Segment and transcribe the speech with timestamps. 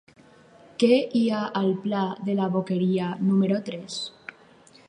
[0.83, 2.01] Què hi ha al pla
[2.31, 4.01] de la Boqueria número tres?